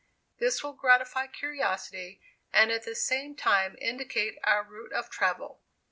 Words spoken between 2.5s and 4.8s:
and at the same time indicate our